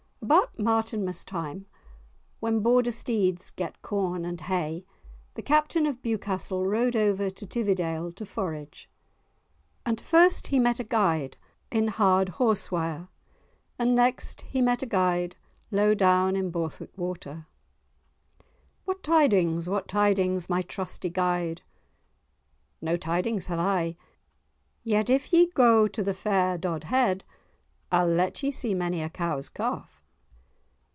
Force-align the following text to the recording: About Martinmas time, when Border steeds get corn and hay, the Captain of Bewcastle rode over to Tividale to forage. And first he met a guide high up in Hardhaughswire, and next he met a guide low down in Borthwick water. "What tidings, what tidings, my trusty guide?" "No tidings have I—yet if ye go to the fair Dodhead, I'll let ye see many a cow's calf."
About 0.23 0.57
Martinmas 0.57 1.25
time, 1.25 1.65
when 2.39 2.61
Border 2.61 2.91
steeds 2.91 3.49
get 3.51 3.81
corn 3.81 4.23
and 4.23 4.39
hay, 4.39 4.85
the 5.33 5.41
Captain 5.41 5.85
of 5.85 6.01
Bewcastle 6.01 6.63
rode 6.65 6.95
over 6.95 7.29
to 7.29 7.45
Tividale 7.45 8.13
to 8.15 8.25
forage. 8.25 8.89
And 9.85 9.99
first 9.99 10.47
he 10.47 10.57
met 10.59 10.79
a 10.79 10.85
guide 10.85 11.35
high 11.41 11.75
up 11.75 11.75
in 11.83 11.87
Hardhaughswire, 11.89 13.09
and 13.77 13.93
next 13.95 14.41
he 14.43 14.61
met 14.61 14.81
a 14.81 14.85
guide 14.85 15.35
low 15.69 15.93
down 15.93 16.37
in 16.37 16.49
Borthwick 16.49 16.95
water. 16.97 17.47
"What 18.85 19.03
tidings, 19.03 19.67
what 19.67 19.89
tidings, 19.89 20.47
my 20.47 20.61
trusty 20.61 21.09
guide?" 21.09 21.61
"No 22.79 22.95
tidings 22.95 23.47
have 23.47 23.59
I—yet 23.59 25.09
if 25.09 25.33
ye 25.33 25.47
go 25.47 25.89
to 25.89 26.01
the 26.03 26.13
fair 26.13 26.57
Dodhead, 26.57 27.25
I'll 27.91 28.07
let 28.07 28.41
ye 28.43 28.51
see 28.51 28.73
many 28.73 29.01
a 29.01 29.09
cow's 29.09 29.49
calf." 29.49 29.97